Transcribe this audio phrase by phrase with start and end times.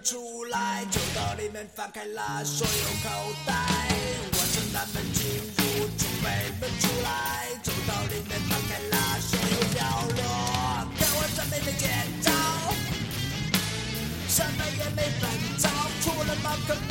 [0.00, 3.10] 出来，走到里面翻开了所有口
[3.44, 3.52] 袋。
[4.32, 6.30] 我从南门进入，从北
[6.60, 9.80] 门出来，走到里面翻开了所有角
[10.16, 10.22] 落。
[10.96, 11.90] 看我这没没见
[12.22, 12.30] 招，
[14.28, 15.68] 什么也没分着，
[16.02, 16.90] 除了马克们。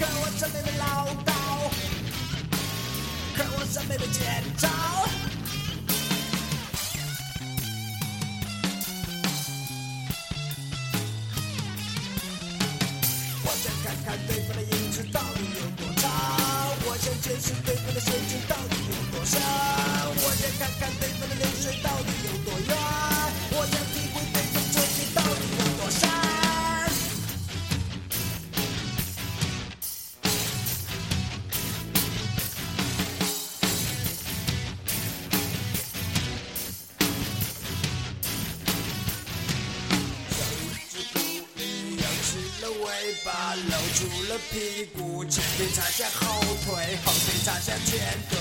[0.00, 1.30] 看我这没没唠叨，
[3.36, 4.97] 看我这没没见招。
[47.44, 48.37] 掌向前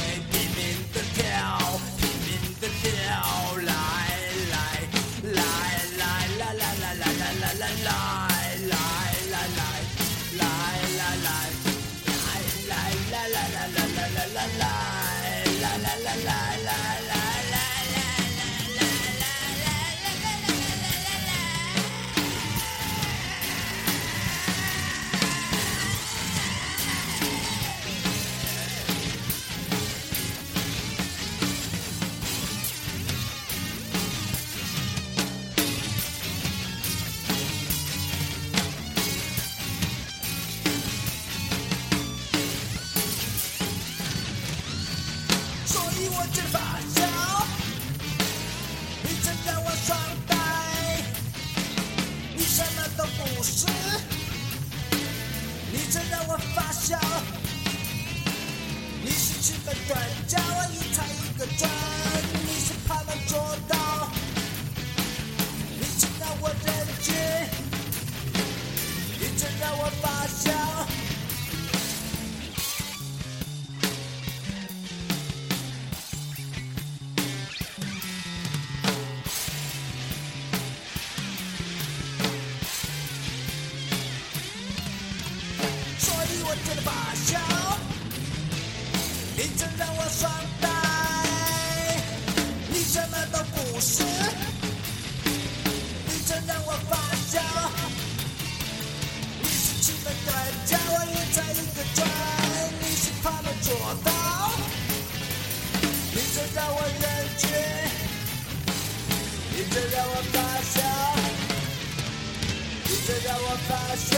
[113.67, 114.17] 发酵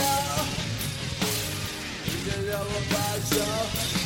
[2.04, 2.94] 你得让我发
[3.30, 3.99] 酵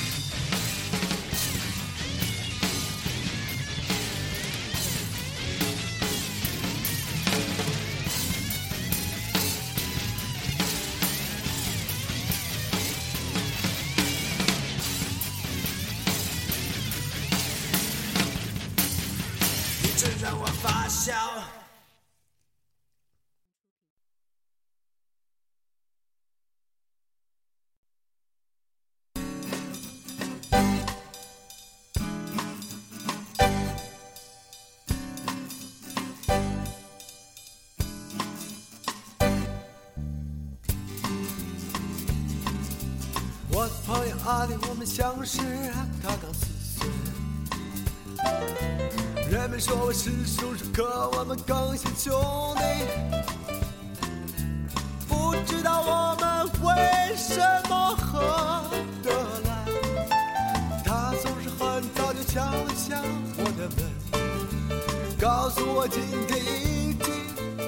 [65.76, 67.12] 我今天已经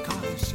[0.04, 0.54] 开始。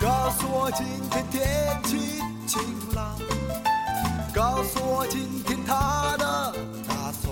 [0.00, 2.62] 告诉我今天天气晴
[2.94, 3.18] 朗，
[4.32, 6.54] 告诉我今天他的
[6.86, 7.28] 打算。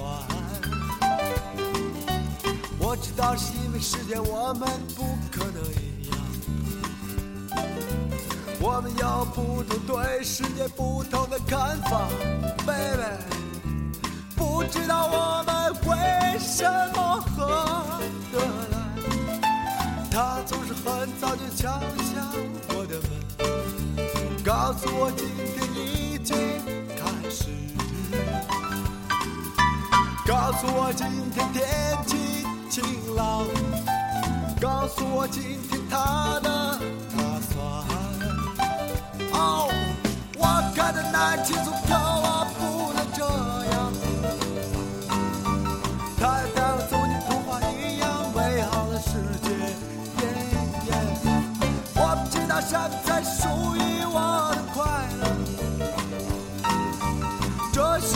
[2.80, 6.18] 我知道是因为时间我们不可能一样，
[8.60, 12.08] 我们有不同对世界不同的看法
[12.66, 13.06] ，baby。
[14.34, 18.00] 不知道我们为什么合
[18.32, 18.38] 得
[18.70, 18.74] 来。
[20.10, 20.84] 他总是很
[21.20, 22.32] 早就敲响
[22.68, 23.10] 我的门，
[24.44, 26.36] 告诉我今天已经
[26.96, 27.00] 开
[27.30, 27.44] 始，
[30.26, 31.56] 告诉我今天天
[32.06, 32.16] 气
[32.70, 32.82] 晴
[33.14, 33.46] 朗，
[34.60, 36.78] 告诉我今天他的
[37.16, 37.54] 打算。
[39.32, 39.68] 哦，
[40.38, 40.40] 我
[40.74, 41.70] 看得难清楚，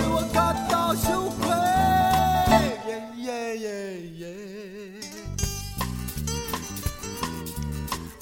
[0.01, 1.49] 使我感到羞愧。
[2.87, 3.69] 耶耶耶
[4.19, 4.25] 耶。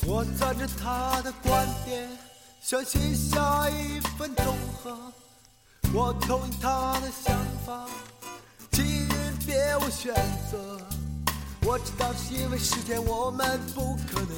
[0.07, 2.09] 我赞着他的观点，
[2.61, 5.13] 相信下一分钟后，
[5.95, 7.87] 我同意他的想法，
[8.73, 8.85] 请
[9.47, 10.13] 别无选
[10.51, 10.81] 择。
[11.63, 14.29] 我知道是因为时间我们不可能，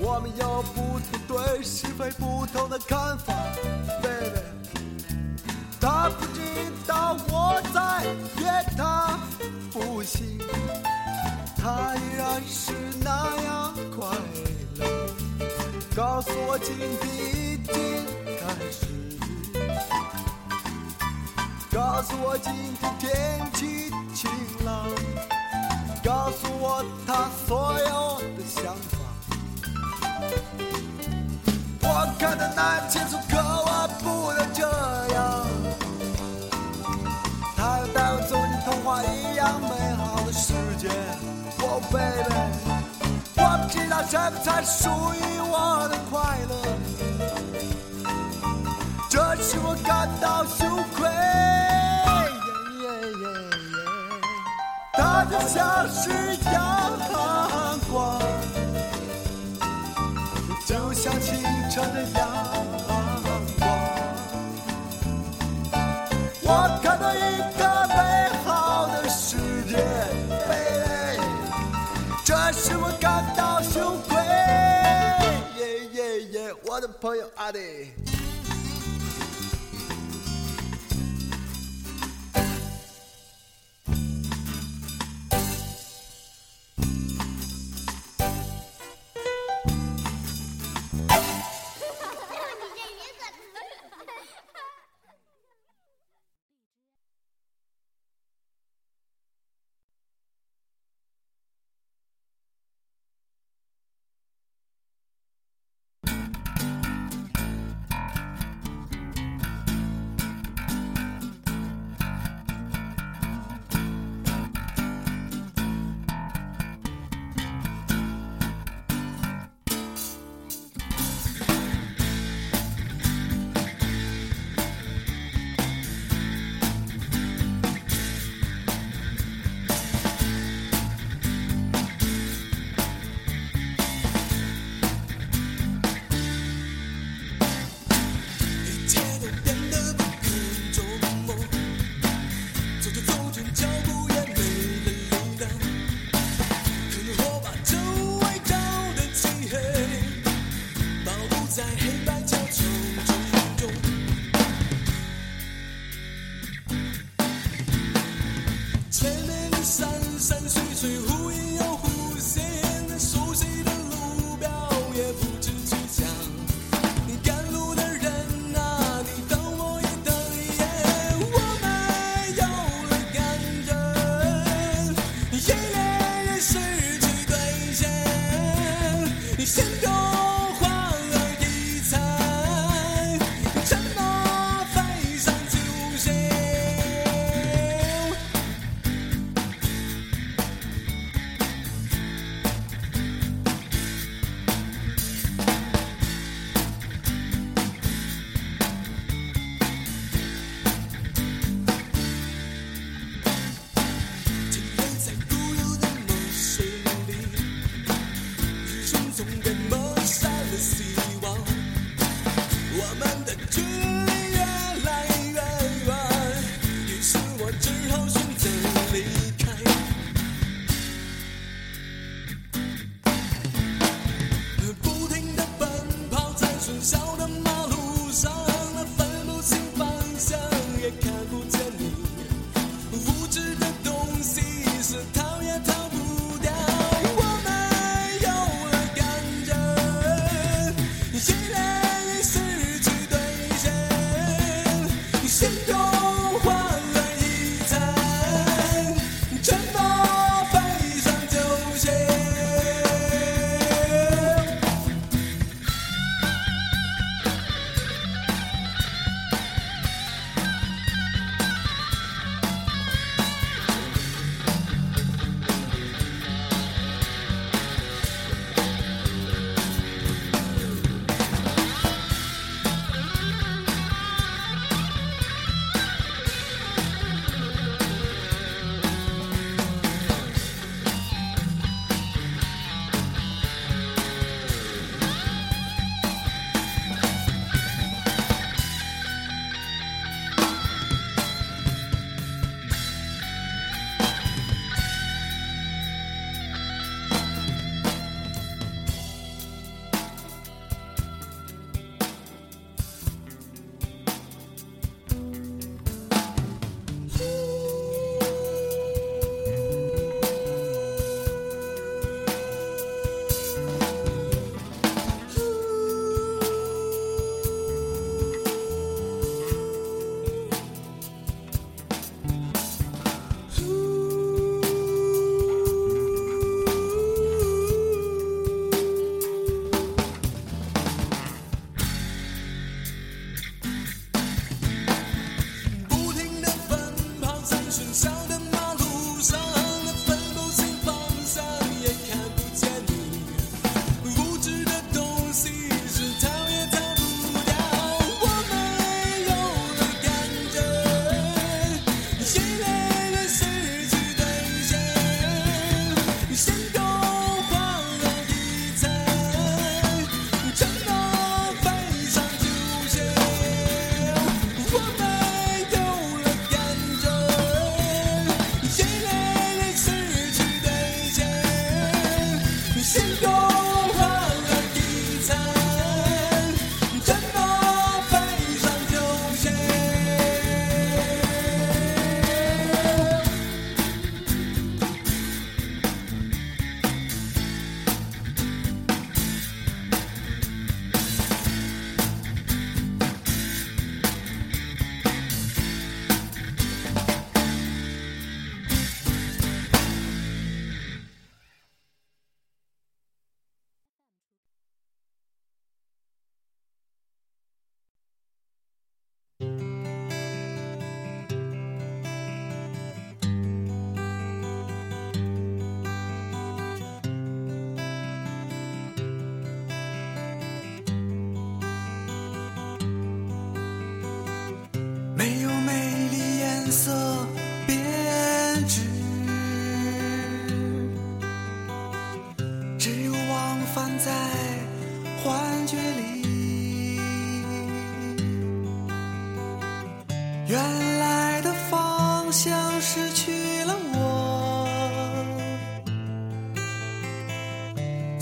[0.00, 3.32] 我们有不同对是非不同的看法
[4.02, 4.40] ，baby。
[5.80, 6.40] 他不知
[6.86, 8.04] 道我在
[8.40, 8.42] 约
[8.76, 9.18] 他
[9.72, 10.38] 不行。
[11.56, 14.06] 他依然是那样快
[14.78, 14.84] 乐。
[15.96, 16.86] 告诉我今天
[17.24, 17.72] 已经
[18.40, 18.86] 开始，
[21.72, 24.30] 告诉我今天天气晴
[24.64, 24.90] 朗，
[26.02, 29.03] 告诉我他所有的想法。
[31.82, 31.86] 我
[32.18, 34.62] 看得难清楚，可我不能这
[35.14, 35.46] 样。
[37.56, 40.88] 他要带我走进童话一样美好的世界。
[41.60, 42.34] Oh baby，
[43.36, 46.52] 我不知道什么才是属于我的快乐，
[49.08, 51.08] 这使我感到羞愧。
[52.80, 52.84] 耶耶
[53.22, 53.24] 耶
[53.72, 53.74] 耶，
[54.92, 56.02] 它就像是
[56.52, 56.83] 羊
[61.04, 61.36] 像清
[61.70, 62.26] 晨的阳
[62.86, 62.90] 光。
[66.40, 67.18] 我看到一
[67.58, 67.98] 个美
[68.42, 69.36] 好的世
[69.68, 69.76] 界
[72.24, 74.16] 这使我感到羞愧。
[75.58, 77.92] 耶耶耶，我的朋友阿弟。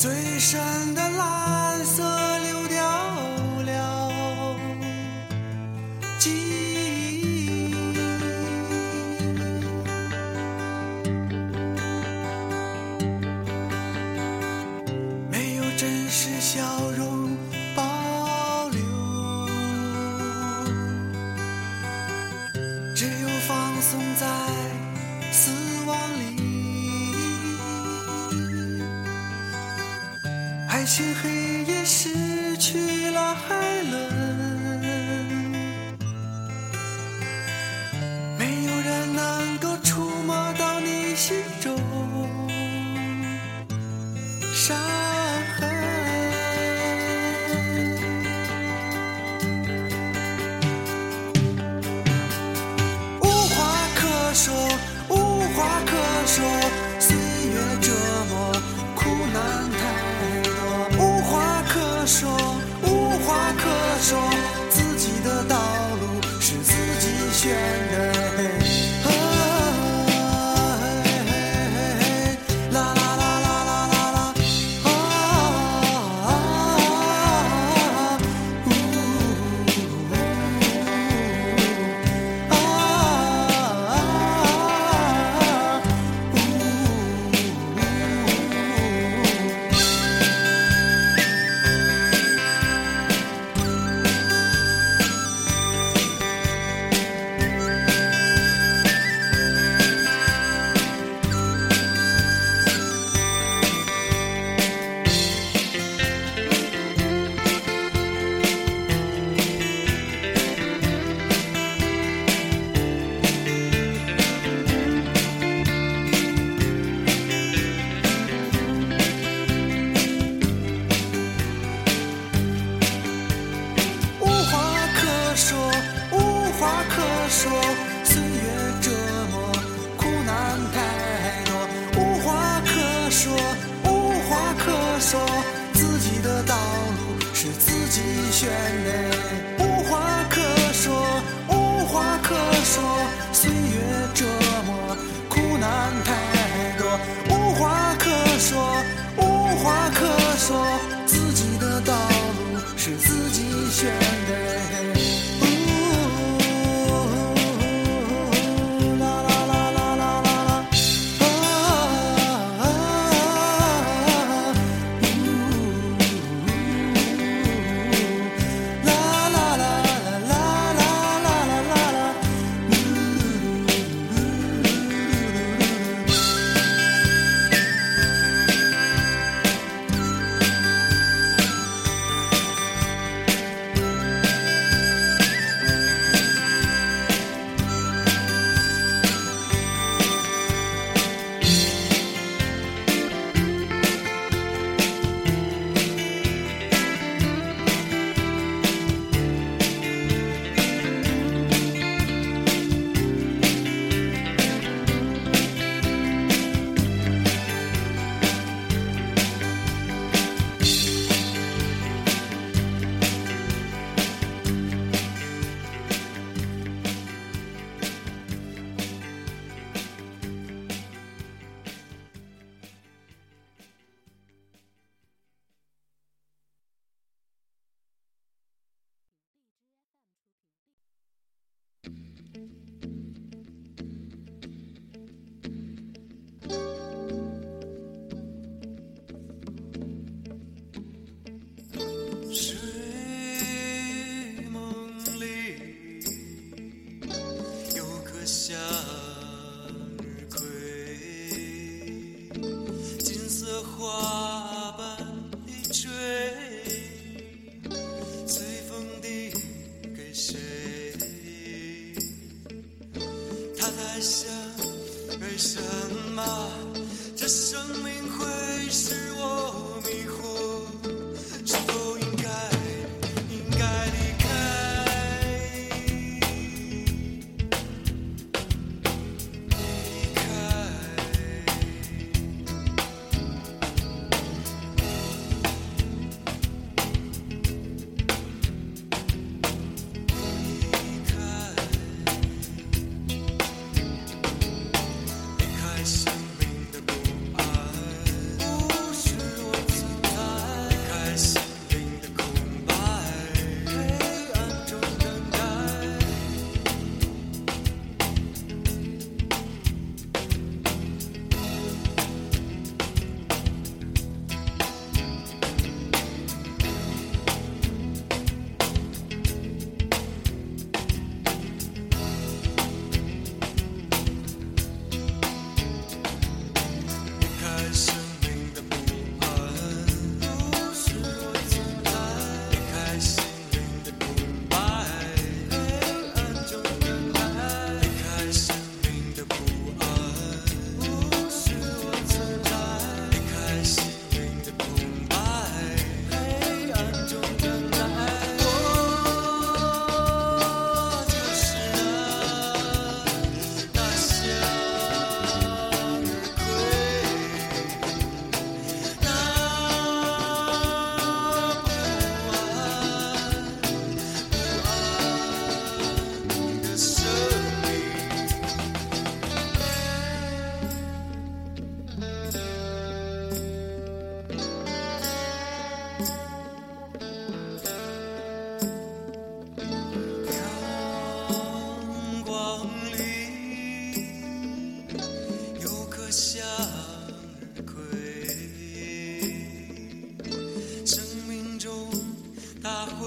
[0.03, 0.61] 最深
[0.97, 2.03] 的蓝色
[2.41, 2.85] 流掉
[30.93, 31.32] 漆黑。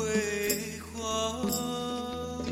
[0.05, 0.11] 辉
[0.93, 2.45] 煌。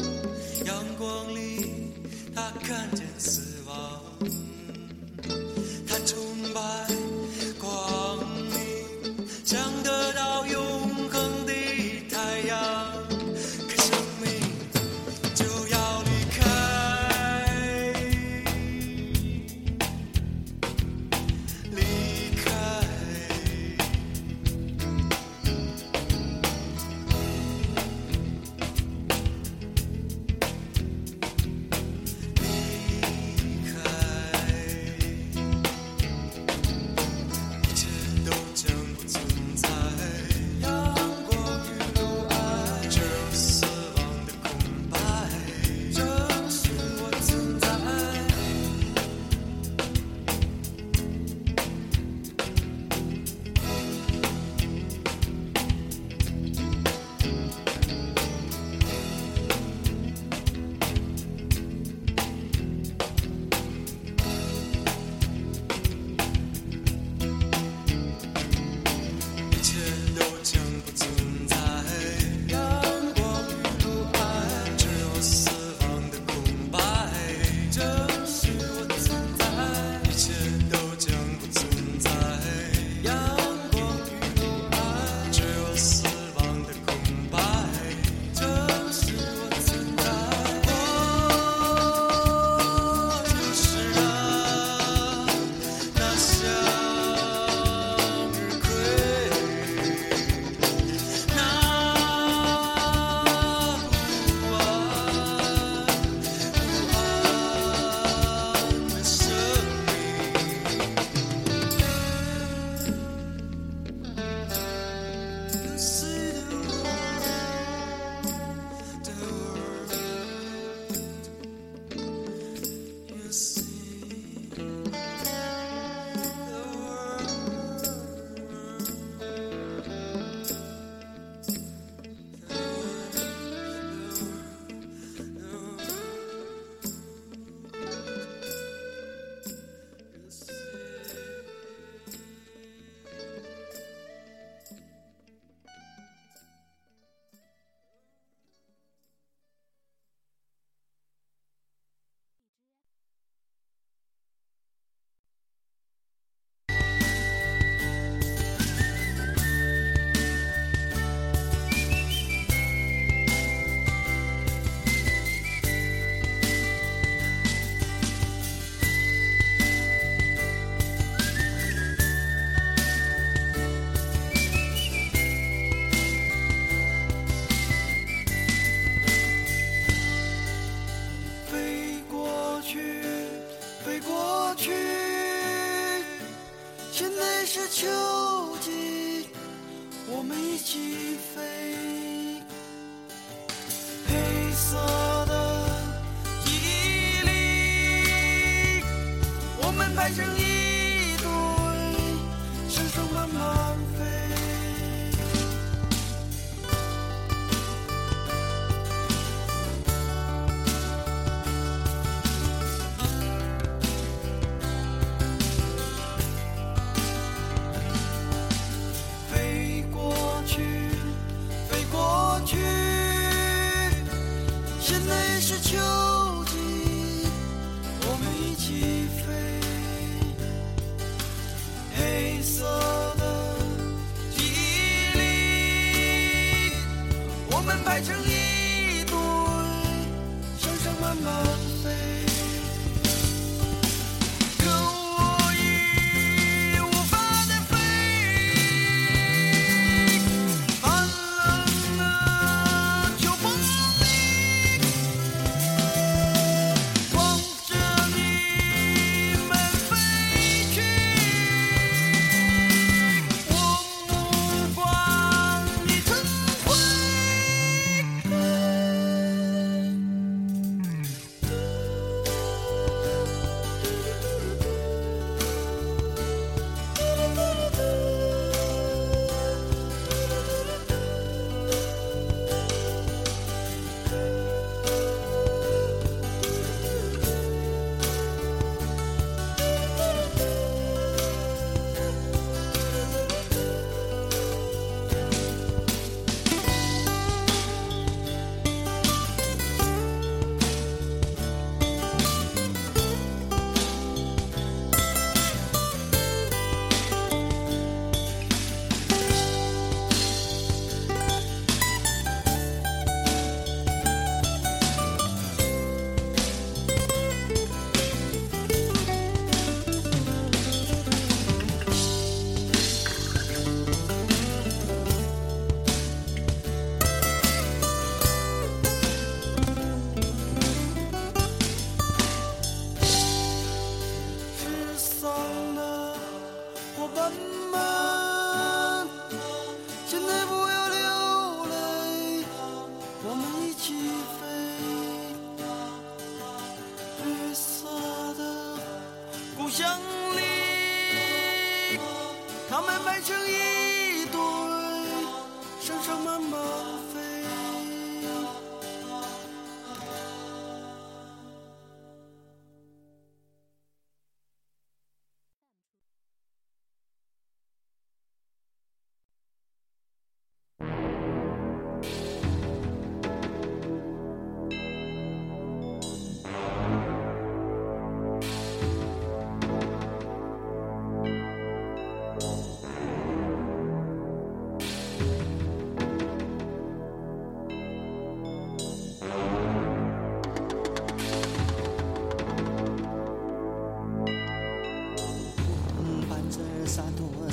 [0.66, 1.92] 阳光里
[2.34, 3.03] 他看见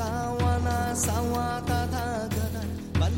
[0.00, 1.98] 巴嘎瓦那萨瓦达达
[2.30, 2.58] 格达，
[2.98, 3.12] 班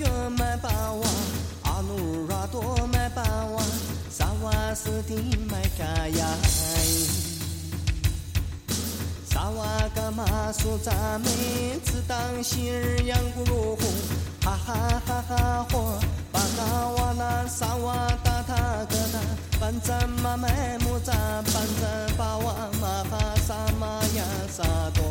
[0.00, 1.08] 嘎约买包哇，
[1.64, 3.62] 阿努拉多买包哇，
[4.10, 6.26] 萨瓦斯蒂买扎呀。
[9.26, 13.78] 萨瓦嘎玛苏扎美，自当昔日阳咕噜红，
[14.42, 15.98] 哈哈哈哈火，
[16.32, 18.54] 巴嘎瓦那萨瓦达塔
[18.88, 19.20] 格达，
[19.60, 23.86] 班赞玛麦木扎班赞巴瓦玛哈萨玛
[24.16, 24.62] 呀萨
[24.94, 25.04] 多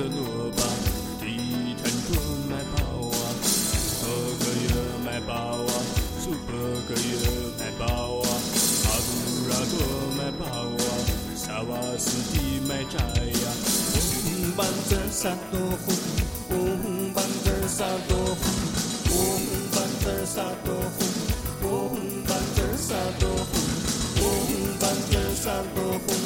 [0.00, 0.62] 德德罗巴，
[1.20, 1.26] 地
[1.76, 2.16] 产着
[2.48, 2.80] 买包
[3.10, 4.08] 啊，苏
[4.40, 4.64] 个月
[5.04, 5.72] 买包啊，
[6.24, 6.56] 苏波
[6.88, 7.12] 个月
[7.58, 7.84] 买包
[8.22, 8.28] 啊，
[8.86, 9.08] 阿杜
[9.50, 9.76] 拉多
[10.16, 10.80] 买包啊，
[11.36, 12.34] 萨瓦斯蒂
[12.66, 13.52] 买扎呀，
[14.56, 15.92] 班子儿萨多红，
[16.48, 18.42] 红班子儿萨多红，
[19.04, 19.12] 红
[19.70, 21.68] 班子儿萨多红，红
[22.26, 22.88] 班子儿萨
[23.20, 23.52] 多红，
[24.16, 24.24] 红
[24.80, 25.44] 班子儿萨
[25.74, 26.19] 多红，红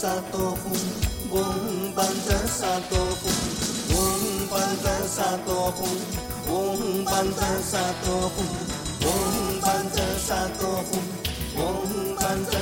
[0.00, 0.72] 子儿萨多红，
[1.60, 3.30] 红班子儿萨多红，
[4.08, 5.92] 红班子儿萨多红，
[9.02, 11.04] 红班子儿萨多红，
[11.54, 12.56] 红班班子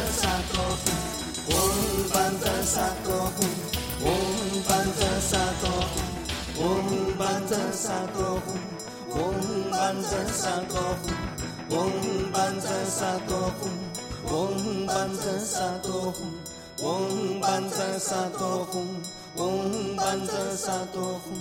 [15.41, 16.38] 萨多红，红
[16.81, 18.87] 班子萨多红，
[19.35, 21.35] 红班子萨多红，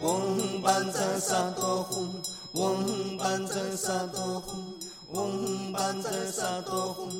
[0.00, 2.22] 红班子萨多红，
[2.54, 4.64] 红班子萨多红，红班子萨多红，
[5.12, 7.10] 红班子萨多红，